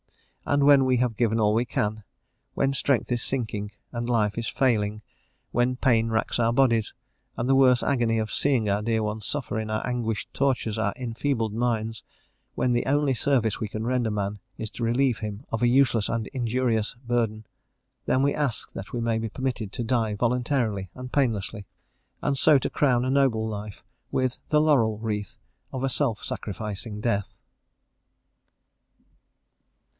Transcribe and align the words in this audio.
And, 0.47 0.63
when 0.63 0.83
we 0.85 0.97
have 0.97 1.15
given 1.15 1.39
all 1.39 1.53
we 1.53 1.63
can, 1.63 2.03
when 2.55 2.73
strength 2.73 3.11
is 3.11 3.21
sinking, 3.21 3.69
and 3.91 4.09
life 4.09 4.35
is 4.37 4.47
failing, 4.47 5.03
when 5.51 5.75
pain 5.75 6.09
racks 6.09 6.39
our 6.39 6.51
bodies, 6.51 6.95
and 7.37 7.47
the 7.47 7.53
worse 7.55 7.83
agony 7.83 8.17
of 8.17 8.31
seeing 8.33 8.67
our 8.67 8.81
dear 8.81 9.03
ones 9.03 9.27
suffer 9.27 9.59
in 9.59 9.69
our 9.69 9.85
anguish 9.85 10.27
tortures 10.33 10.79
our 10.79 10.91
enfeebled 10.97 11.53
minds, 11.53 12.03
when 12.55 12.73
the 12.73 12.87
only 12.87 13.13
service 13.13 13.59
we 13.59 13.67
can 13.69 13.85
render 13.85 14.09
man 14.09 14.39
is 14.57 14.71
to 14.71 14.83
relieve 14.83 15.19
him 15.19 15.45
of 15.51 15.61
a 15.61 15.67
useless 15.67 16.09
and 16.09 16.25
injurious 16.33 16.95
burden, 17.05 17.45
then 18.07 18.23
we 18.23 18.33
ask 18.33 18.73
that 18.73 18.91
we 18.93 18.99
may 18.99 19.19
be 19.19 19.29
permitted 19.29 19.71
to 19.71 19.83
die 19.83 20.15
voluntarily 20.15 20.89
and 20.95 21.13
painlessly, 21.13 21.67
and 22.23 22.37
so 22.39 22.57
to 22.57 22.69
crown 22.71 23.05
a 23.05 23.11
noble 23.11 23.47
life 23.47 23.83
with 24.11 24.39
the 24.49 24.59
laurel 24.59 24.97
wreath 24.97 25.37
of 25.71 25.83
a 25.83 25.89
self 25.89 26.23
sacrificing 26.23 26.99
death. 26.99 27.37